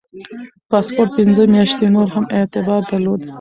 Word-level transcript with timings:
پاسپورت 0.69 1.11
پنځه 1.17 1.43
میاشتې 1.53 1.85
نور 1.95 2.07
هم 2.15 2.25
اعتبار 2.37 2.81
درلود. 2.91 3.21